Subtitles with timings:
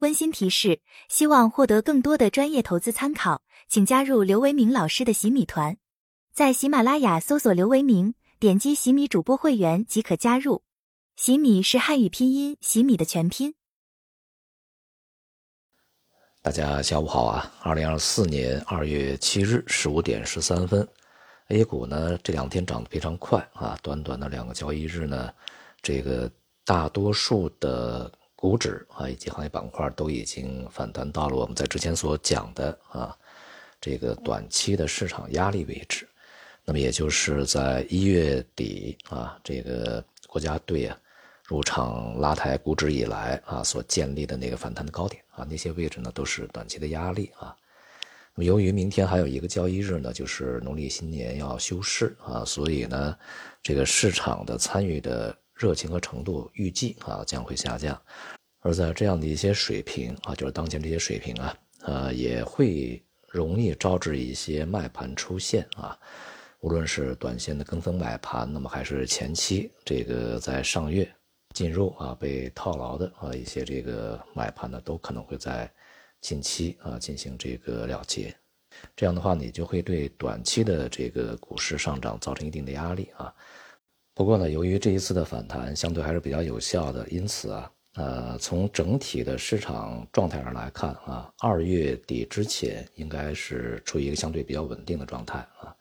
[0.00, 5.76] 温馨提示：希望获得更多的专业投资参考，请加入刘维明老师的洗米团，
[6.32, 10.62] 在喜马拉雅搜索刘维明，点击洗米主播会员即可加入。
[11.16, 13.56] 洗米是汉语拼音洗米的全拼。
[16.42, 17.52] 大家下午好啊！
[17.64, 20.88] 二零二四年二月七日十五点十三分
[21.48, 25.34] ，A 股呢这两天涨得非常快啊，短短的两个交易日呢，
[25.82, 26.30] 这个
[26.64, 28.12] 大多数的。
[28.40, 33.12] 股指啊，以及行业板块都已经反弹到了我们在之前所讲的啊
[33.80, 36.08] 这个短期的市场压力位置。
[36.64, 40.96] 那么也就是在一月底啊，这个国家队啊
[41.46, 47.56] 入场拉抬股指以来啊所建立的那个反弹的高点啊，那些位置呢都是短期的压力啊。
[48.36, 53.16] 那么由于明天还有一个交易日呢，就是农历新年要休市啊，所以呢
[53.64, 55.36] 这个市场的参与的。
[55.58, 58.00] 热情和程度预计啊将会下降，
[58.60, 65.98] 而在这样的一些水平啊，就是当前这些水平啊，呃也会容易招致一些卖盘出现啊，
[66.60, 71.12] 无论是短线的跟风买盘，那么还是前期这个在上月
[71.54, 75.68] 进入啊被套牢的啊一些这个买盘呢，都可能会在
[76.20, 78.32] 近期啊进行这个了结，
[78.94, 83.34] 这样的话你就会对短期的这个股市上涨造成一定的压力啊。
[84.18, 95.72] 不过呢，由于这一次的反弹相对还是比较有效的，因此啊，呃，从整体的市场状态上来看啊，二月底之前应该是处于一个相对比较稳定的状态啊，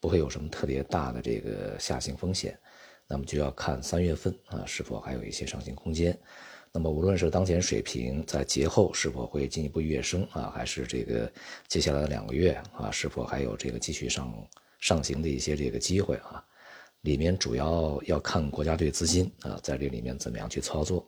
[0.00, 2.58] 不会有什么特别大的这个下行风险。
[3.06, 6.18] 那么就要看三月份啊是否还有一些上行空间。
[6.72, 11.30] 那么无论是当前水平在节后是否会进一步跃升啊，还是这个
[11.68, 14.34] 接下来的两个月啊是否还有这个继续上
[14.80, 16.42] 上行的一些这个机会啊？
[17.04, 21.06] 里面主要要看国家队资金啊，在这里面怎么样去操作。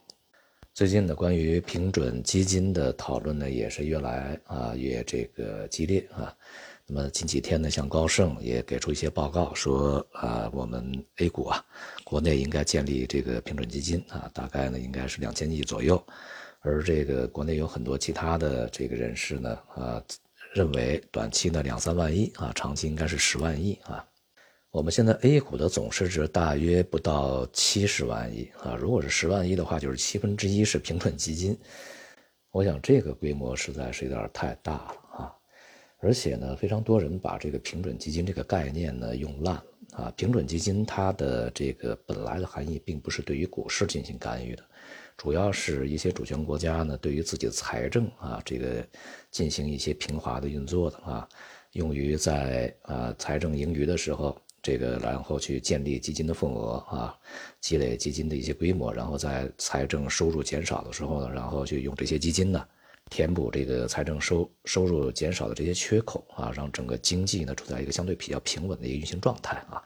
[0.75, 6.37] 最近呢，关于平准基金的讨论呢，也是越来啊越这个激烈啊。
[6.87, 11.65] 那么近几天呢，像高盛也给出一些报告，说啊，我们 A 股啊，
[12.05, 16.05] 国内应该建立这个平准基金啊，大概呢应该是两千亿左右。
[16.61, 20.05] 而这个国内有很多其他的这个人士呢，啊，
[20.53, 24.05] 认为短期呢两三万亿啊，长期应该是十万亿啊。
[24.77, 31.59] 我们现在 A 股的总市值大约不到七十万亿啊，如果是十万亿的话，就是七分之一是平准基金。
[32.51, 35.33] 我想这个规模实在是有点太大了啊，
[36.01, 40.13] 而且呢，非常多人把这个平准基金这个概念呢用烂了啊。
[40.15, 44.63] 平准基金它的这个本来的含义并不是对于股市进行干预的，
[45.17, 48.87] 主要是一些主权国家呢对于自己的财政啊这个
[49.31, 51.27] 进行一些平滑的运作的啊，
[51.73, 54.39] 用于在啊财政盈余的时候。
[54.67, 57.17] 这个，然后去建立基金的份额啊，
[57.61, 62.67] 积累基金的一些规模，然后在财政收入减少的时候呢，然后去用这些基金呢，
[63.09, 69.81] 填补这个财政收收入减少的这些缺口啊，让整个经济呢处在一个相对比较平稳的一个运行状态啊，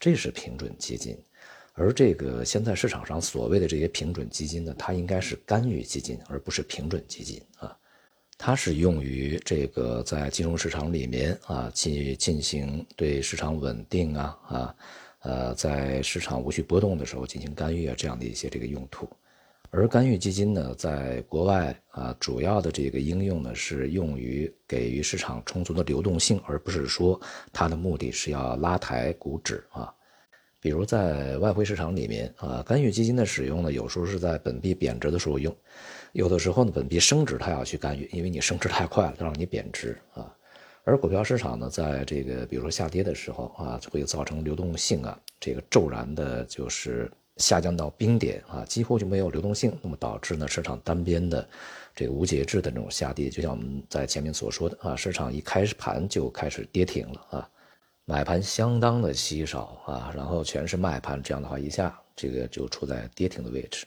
[0.00, 1.16] 这是平准基金。
[1.74, 7.76] 而这个现在市场上所谓的这些平准基金呢，它应该是干预基金，而不是平准基金啊。
[8.46, 14.74] 它是用于这个在金融市场里面啊，进进行对市场稳定啊啊，
[15.20, 19.08] 呃，在市场无序波动的时候进行干预啊这样的一些这个用途。
[19.70, 27.18] 而干预基金呢，在国外啊，主要的这个应用呢是用于给予市场充足的流动性，而不是说
[27.50, 29.90] 它的目的是要拉抬股指啊。
[30.64, 35.54] 比如在外汇市场里面啊，干预基金的使用呢，有时候是在本币贬值的时候用。
[36.12, 40.34] 有的时候呢，本币升值，它要去干预，因为你升值太快了，它让你贬值啊。
[40.84, 51.46] 而股票市场呢，在这个比如说下跌的时候啊，就会造成流动性啊，这个骤然的就是下降到冰点啊，几乎就没有流动性，那么导致呢市场单边的
[51.94, 57.50] 这个无节制的那种下跌，就像我们在前面所说的啊，市场一开盘就开始跌停了啊，
[58.06, 63.86] 买盘相当的稀少啊，然后全是卖盘，这样的话一下这个就处在跌停的位置。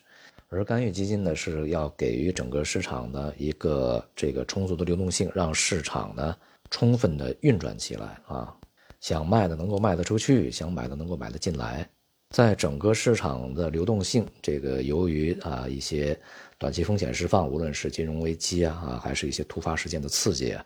[0.50, 6.36] 而干预基金呢，是要给予整个市场的一个这个充足的流动性，让市场呢
[6.72, 8.56] 充分的运转起来啊，
[9.02, 11.88] 想卖的能够卖得出去，想买的能够买得进来，
[12.30, 16.20] 在整个市场的流动性，这个由于啊一些
[16.59, 20.57] 短期风险释放，无论是金融危机啊啊，还是一些突发事件的刺激，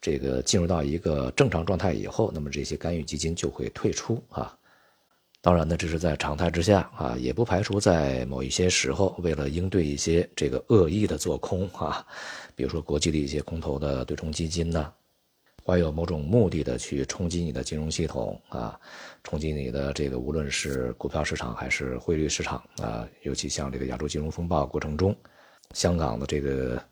[0.00, 4.56] 这个进入到一个正常状态以后，那么这些干预基金就会退出啊。
[5.40, 12.06] 当然呢，这是在常态之下啊，也不排除在某一些时候，为了应对一些这个恶意的做空啊，
[12.54, 14.92] 比如说国际的一些空头的对冲基金呢，
[15.66, 18.78] 怀有某种目的的去冲击你的金融系统啊，
[19.24, 25.16] 冲击你的这个无论是股票市场还是汇率市场啊，尤其像这个亚洲金融风暴过程中，
[25.74, 26.82] 香港的这个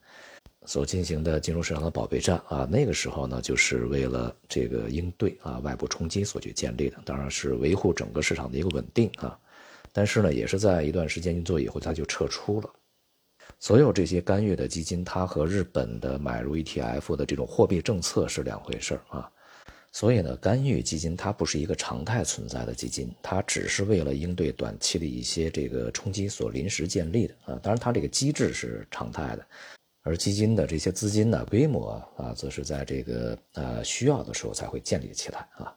[0.66, 9.38] 所进行的金融市场的保卫战啊，那个时候呢，就是为了这个应对啊外部冲击所去建立的，当然是维护整个市场的一个稳定啊。
[9.92, 12.70] 但是呢，也是在一段时间运作以后，它就撤出了。
[13.58, 19.28] 所有这些干预的基金，它和日本的买入 ETF 的这种货币政策是两回事啊。
[19.98, 27.58] 所以呢，干预基金它不是一个常态存在的基金，它只是为了应对短期的一些这个冲击所临时建立的啊。
[27.60, 29.44] 当然，它这个机制是常态的。
[30.04, 35.74] 而基金的这些资金呢，规模啊，则是在这个呃需要的时候才会建立起来啊。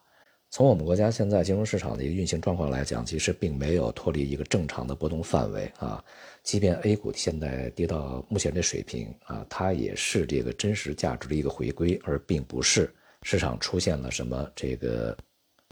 [0.51, 5.99] 从我们国家现在金融市场的一个运行状况来讲，其实并没有脱离一个正常的波动范围啊。
[6.43, 12.87] 即便 A 股现在跌到目前这水平啊，它也是这个真实价值的一个回归，而并不是
[13.23, 15.17] 市场出现了什么这个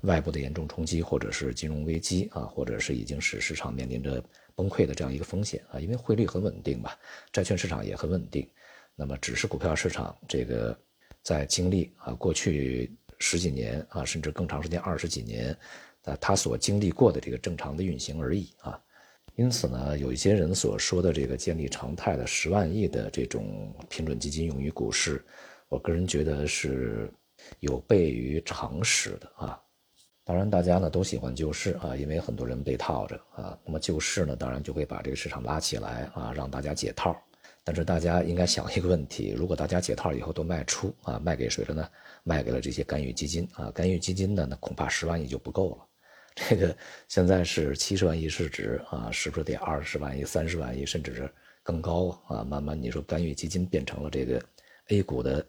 [0.04, 4.24] 外部的严重冲击，或者是金融危机啊，或者是已经使市场面临着。
[4.56, 7.00] 崩溃的这样一个风险啊，因为汇率很稳定吧，
[7.32, 8.46] 债券市场也很稳定，
[8.94, 10.78] 那么只是股票市场这个
[11.24, 15.58] 在经历啊过去十几年啊甚至更长时间二十几年
[16.04, 18.78] 啊它所经历过的这个正常的运行而已啊，
[19.38, 25.24] 因此呢，有一些人所说的这个建立常态的十万亿的这种平准基金用于股市，
[25.70, 27.10] 我个人觉得是
[27.60, 29.62] 有悖于常识的啊。
[30.24, 33.58] 当然，大家呢都喜欢救市啊，因为很多人被套着啊。
[33.66, 37.20] 那么救市呢，当然就会把这个市场拉起来啊，让大家解套。
[37.64, 41.90] 但是大家应该想一个问题：如果大家解套以后都卖出啊，卖给谁了呢？
[42.24, 43.72] 卖给了这些干预基金啊。
[43.72, 45.88] 干预基金呢，那恐怕十万亿就不够了。
[46.36, 46.78] 这个
[47.08, 51.28] 现在是七十万亿市值啊，是不是得二十万亿、三十万亿，甚至是
[51.64, 52.44] 更高啊？
[52.44, 54.40] 慢慢你说干预基金变成了这个
[54.90, 55.46] A 股的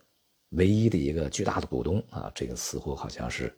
[0.50, 3.52] 唯一的一个巨大的股东啊，这个似乎好像是。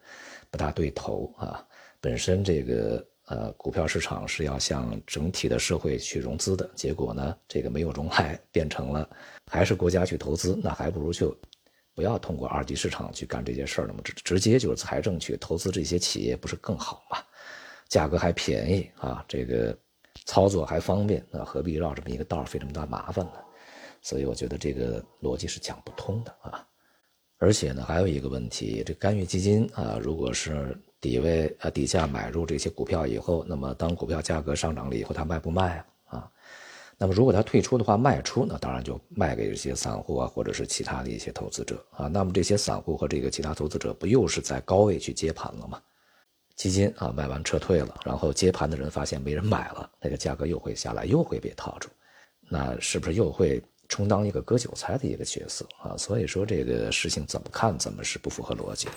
[0.50, 1.67] 不大对头啊！
[1.99, 9.09] 本身这个呃股票市场是要向整体的社会去融资的，结果呢，这个没有融来，变成了
[9.50, 11.35] 还是国家去投资，那还不如就
[11.94, 17.17] 不要通过二级市场去干这些事儿了嘛，直直接就是财政去投资这些企业，不是更好吗？
[17.89, 19.75] 价格还便宜啊，这个
[20.27, 23.33] 操作还方便，那何必绕这么一个道费这么大麻烦呢？
[24.03, 26.69] 所以我觉得这个逻辑是讲不通的啊。
[27.43, 36.19] 而且呢，还有一个问题，这干预基金啊，如果是底位啊底下买入这些股票以后，那么当股票价格上涨了以后，它卖不卖啊？
[36.19, 36.31] 啊，
[36.97, 42.06] 那么如果它退出的话，卖出那当然就卖给这些散户啊，或者是其他的一些投资者啊。
[42.06, 45.83] 那么这些散户和这个其他投资者不又是在高位去接盘了吗？
[46.55, 51.89] 基金啊卖完撤退了，然后接盘的人发现没人买了，那个价格又会下来，又会被套住，
[52.49, 53.61] 那是不是又会？
[53.93, 58.89] 充当一个割韭菜的一个角色啊，所以说这个事情怎么看怎么是不符合逻辑。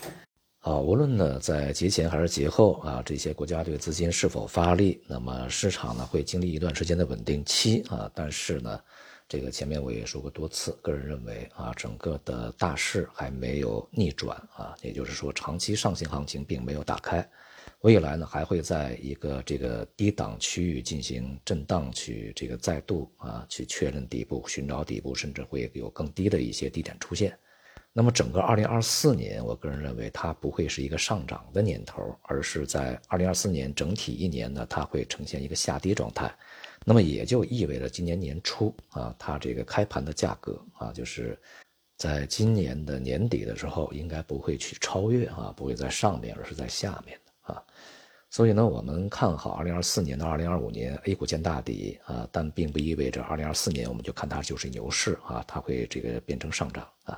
[0.61, 8.09] 啊，无论呢在节前还是节后啊，这些国家队资金是否发力，那么市场呢会经历一段时间的稳定期啊。
[8.15, 8.79] 但是呢，
[9.27, 17.29] 这个前面我也说过多次，个人认为啊，整个的大势还没有逆转啊，也就是说长期上行行情并没有打开。
[17.81, 27.37] 未来呢，还会在一个这个低档区域进行震荡，去这个再度啊去确认底部，寻找底部，甚至会有更低的一些低点出现。
[27.93, 36.33] 那么整个2024年，我个人认为它不会是一个上涨的年头，而是在2024年整体一年呢，它会呈现一个下跌状态。
[36.83, 41.39] 那么也就意味着今年年初啊，它这个开盘的价格啊，就是
[41.97, 47.17] 在今年的年底的时候，应该不会去超越啊，不会在上面，而是在下面。
[47.45, 47.63] 啊，
[48.29, 57.17] 所以呢，我们看好二零二四年到二零二五年 A 股见大底啊，但并不意味着二零二四年我们就看它就是牛市啊，它会这个变成上涨啊。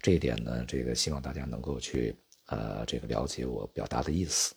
[0.00, 2.16] 这一点呢，这个希望大家能够去
[2.46, 4.54] 呃这个了解我表达的意思。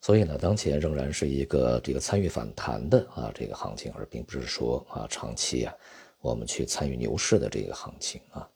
[0.00, 5.74] 所以呢，当前仍然是一个这个参与反弹的啊这个行情，而并不是说啊长期啊
[6.20, 8.48] 我们去参与牛市的这个行情啊。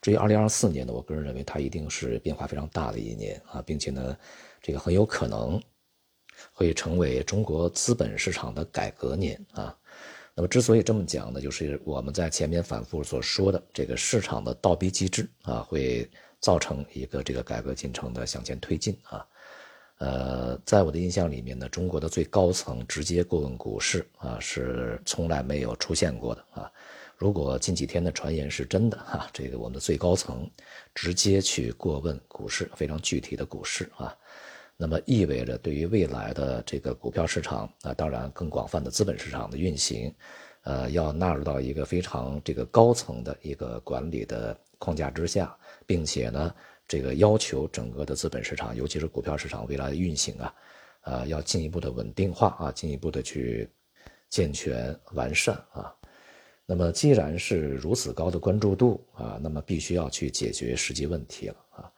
[0.00, 4.16] 至于二零二四年呢，我个人认为它一定是变化非常大的一年啊，并且呢。
[4.68, 5.58] 这个很有可能
[6.52, 9.74] 会成为中国资本市场的改革年啊。
[10.34, 16.06] 那么之所以这么讲呢，就是我们在前面反复所说的这个市场的倒逼机制啊，会
[16.38, 19.26] 造成一个这个改革进程的向前推进啊。
[20.00, 26.70] 呃，在我的印象里面呢，中国的最高层直接过问股市啊，是从来没有出现过的啊。
[27.16, 30.48] 如果近几天的传言是真的哈，这个我们的最高层
[30.94, 34.14] 直接去过问股市，非常具体的股市啊。
[34.80, 40.14] 那么意味着，对于未来的这个股票市场啊，当然更广泛的资本市场的运行，
[40.62, 45.52] 呃，要纳入到一个非常这个高层的一个管理的框架之下，
[45.84, 46.54] 并且呢，
[46.86, 50.54] 这个要求整个的资本市场，尤其是股票市场未来的运行啊，
[51.00, 53.68] 呃，要进一步的稳定化啊，进一步的去
[54.30, 55.92] 健全完善啊。
[56.64, 61.90] 那么既然是如此高的关注度啊，那么必须要去解决实际问题了啊。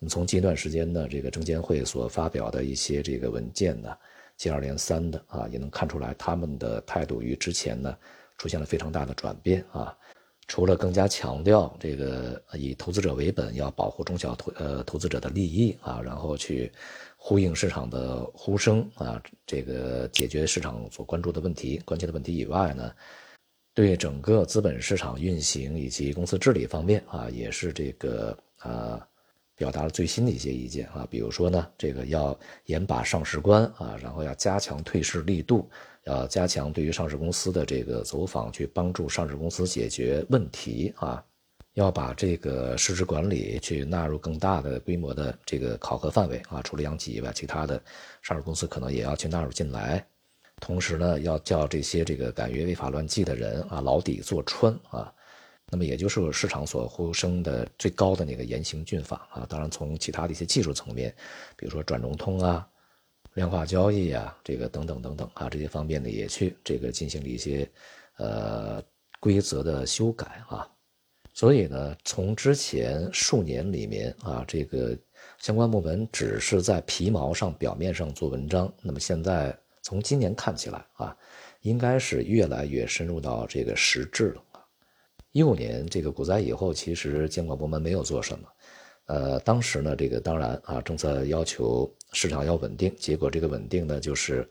[0.00, 3.96] 那么从近段时间呢，这个证监会所发表的一些这个文件呢，
[4.36, 7.96] 接二连三的啊，也能看出来他们的态度与之前呢
[8.36, 9.96] 出现了非常大的转变啊。
[10.46, 16.72] 除了更加强调这个以投资者为本，要保护中小投呃投资者的利益啊，然后去
[17.16, 22.92] 呼应市场的呼声啊，这个解决市场所关注的问题、关切的问题以外呢，
[23.74, 29.04] 对整个资本市场运行以及公司治理方面啊，也是这个啊。
[29.58, 35.68] 表达了最新的一些意见啊，比如说呢，这个要严把上市关啊，然后要加强退市力度，
[36.04, 41.22] 要加强对于上市公司的这个走访，去帮助上市公司解决问题啊，
[41.74, 47.82] 要把这个市值管理去纳入更大的规模的这个考核范围啊，除了央企以外，其他的
[48.22, 50.06] 上市公司可能也要去纳入进来，
[50.60, 55.12] 同时呢，要叫这些这个敢于违法乱纪的人啊牢底坐穿啊。
[55.70, 61.14] 那么也就是市场所呼声的最高的那个严刑峻法啊，当然从其他的一些技术层面，
[61.56, 62.66] 比如说转融通啊、
[63.34, 67.70] 量化交易啊，这个等等等等啊，这些方面呢也去这个进行了一些
[68.16, 68.82] 呃
[69.20, 70.66] 规则的修改啊。
[71.34, 74.96] 所以呢，从之前数年里面啊，这个
[75.38, 81.16] 相关部门只是在皮毛上、表面上做文章，那么现在从今年看起来啊，
[81.60, 84.42] 应该是越来越深入到这个实质了。
[85.38, 88.48] 一五年这个股灾以后，其实监管部门没有做什么，
[89.06, 94.50] 呃，当时呢，这个当然啊，政策要求市场要稳定，结果这个稳定呢，就是，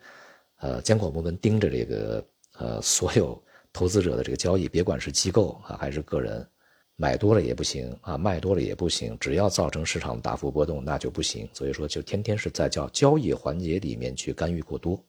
[0.62, 2.26] 呃，监管部门盯着这个
[2.58, 3.38] 呃所有
[3.74, 6.48] 投资者的这个交易，别管是机构啊还是个人，
[6.96, 11.50] 买多了也不行啊，卖多了也不行，只要造成市场大幅波动，那就不行。
[11.52, 15.04] 所以说，就天天是在叫交易环节里面去干预过多，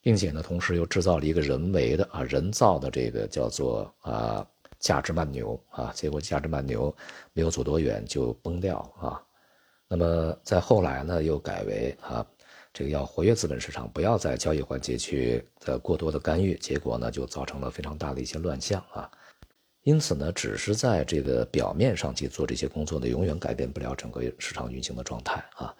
[0.00, 4.46] 并且呢，同时又制造了一个人为的啊人造的这个叫做啊。
[4.78, 6.94] 价值慢牛啊，结果价值慢牛
[7.32, 9.22] 没有走多远就崩掉啊。
[9.88, 12.26] 那么在后来呢，又改为啊，
[12.72, 19.10] 这个要活跃资本市场，不要在交易环节去呃过多的干预，结果呢就造成了非常大的一些乱象啊。
[19.88, 25.74] 因此呢，只是在这个表面上去做这些工作呢，永远改变不了整个市场运行的状态啊。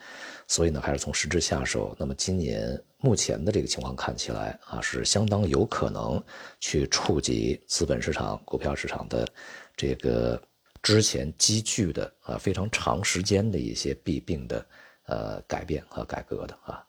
[0.47, 1.95] 所以呢，还是从实质下手。
[1.99, 6.23] 那么今年目前的这个情况看起来啊，是相当有可能
[6.59, 9.29] 去触及资本市场、股票市场的
[9.77, 10.41] 这个
[10.83, 14.65] 之前积聚的啊非常长时间的一些弊病的
[15.05, 16.83] 呃改变和改革的啊。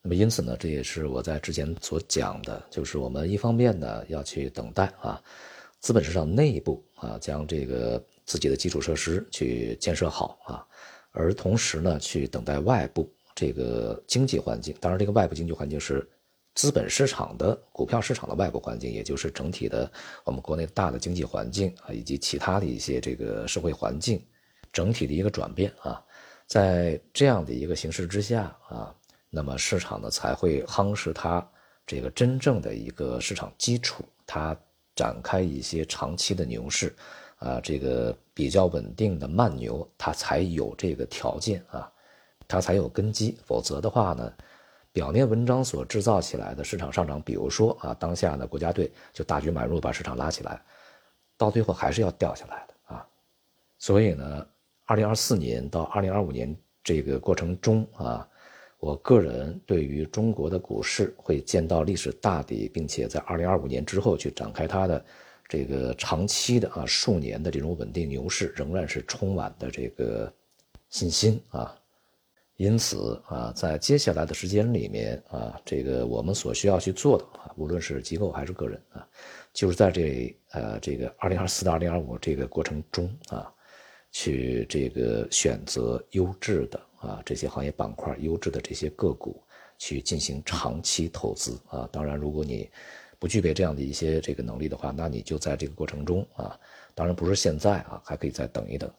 [0.00, 5.22] 那么因此呢，这也是我在之前所讲的，就是我们一方面呢要去等待啊。
[5.80, 10.66] 资本市场内部啊，将这个自己的基础设施去建设好啊，
[11.12, 14.74] 而同时呢，去等待外部这个经济环境。
[14.80, 16.08] 当然，这个外部经济环境是
[16.54, 19.88] 资本市场的股票市场的外部环境，也就是整体的
[20.24, 24.20] 我们国内大的经济环境啊，以及其他的一些这个社会环境
[24.72, 26.02] 整体的一个转变啊。
[26.48, 28.92] 在这样的一个形势之下啊，
[29.30, 31.46] 那么市场呢才会夯实它
[31.86, 34.58] 这个真正的一个市场基础，它。
[34.96, 36.92] 展开一些长期的牛市，
[37.36, 41.92] 啊，这个比较稳定的慢牛，它才有这个条件啊，
[42.48, 43.38] 它才有根基。
[43.44, 44.32] 否则的话呢，
[44.90, 50.60] 表面文章所制造起来的市场上涨，比如说啊，当下呢国家队就大举买入把市场拉起来，
[51.36, 53.06] 到最后还是要掉下来的啊。
[53.78, 54.46] 所以呢，
[54.86, 58.26] 二零二四年到二零二五年这个过程中啊。
[58.78, 65.04] 我个人对于中国的股市会见到历史大底，并且在二零二五年之后去展开它的
[65.48, 70.32] 这个长期的啊数年的这种稳定牛市，仍然是充满的这个
[70.90, 71.74] 信心啊。
[72.56, 79.06] 因此啊，在接下来的时间里面啊，这个我们所需要去做的啊，无论是机构还是个人啊，
[79.52, 83.52] 就是在这呃这个二零二四到二零二五这个过程中啊，
[84.10, 86.80] 去这个选择优质的。
[87.06, 89.42] 啊，这些行业板块优质的这些个股
[89.78, 91.88] 去进行长期投资啊。
[91.92, 92.68] 当然，如果你
[93.18, 96.58] 不具备这样的一些这个能力的话，那你就在这个过程中啊，
[96.94, 98.92] 当然不是现在啊，还可以再等一等。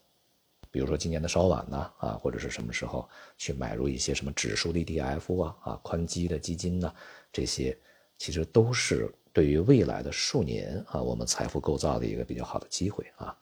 [0.69, 6.93] 比如说今年的稍晚呢啊，或者是什么时候去买入一些什么指数的 ETF 啊啊，宽基的基金呢，
[7.31, 7.77] 这些
[8.17, 13.35] 其实都是对于未来的数年啊，我们财富构造的一个比较好的机会啊。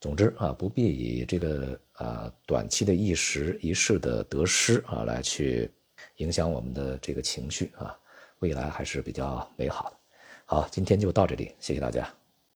[0.00, 5.70] 总之啊，不必以这个啊短期的一时一世的得失啊来去
[6.16, 7.96] 影响我们的这个情绪啊，
[8.38, 9.96] 未来还是比较美好的。
[10.44, 12.08] 好，今天就到这里，谢谢大家。